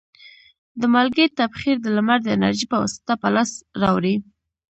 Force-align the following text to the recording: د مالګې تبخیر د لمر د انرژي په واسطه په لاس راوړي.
د 0.79 0.81
مالګې 0.93 1.25
تبخیر 1.39 1.77
د 1.81 1.87
لمر 1.95 2.19
د 2.23 2.27
انرژي 2.37 2.65
په 2.71 2.77
واسطه 2.81 3.13
په 3.21 3.27
لاس 3.35 3.51
راوړي. 3.81 4.15